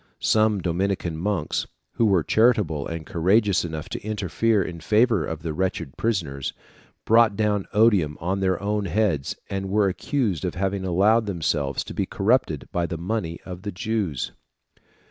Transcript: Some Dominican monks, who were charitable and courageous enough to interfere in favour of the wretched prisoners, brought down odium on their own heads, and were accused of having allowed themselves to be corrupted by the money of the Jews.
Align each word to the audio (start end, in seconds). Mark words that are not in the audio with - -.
Some 0.17 0.61
Dominican 0.61 1.15
monks, 1.17 1.67
who 1.91 2.07
were 2.07 2.23
charitable 2.23 2.87
and 2.87 3.05
courageous 3.05 3.63
enough 3.63 3.87
to 3.89 4.01
interfere 4.01 4.63
in 4.63 4.79
favour 4.79 5.23
of 5.27 5.43
the 5.43 5.53
wretched 5.53 5.95
prisoners, 5.95 6.53
brought 7.05 7.35
down 7.35 7.67
odium 7.71 8.17
on 8.19 8.39
their 8.39 8.59
own 8.59 8.85
heads, 8.85 9.35
and 9.47 9.69
were 9.69 9.87
accused 9.87 10.43
of 10.43 10.55
having 10.55 10.85
allowed 10.85 11.27
themselves 11.27 11.83
to 11.83 11.93
be 11.93 12.07
corrupted 12.07 12.67
by 12.71 12.87
the 12.87 12.97
money 12.97 13.39
of 13.45 13.61
the 13.61 13.71
Jews. 13.71 14.31